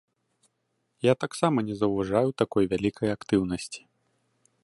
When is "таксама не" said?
1.23-1.75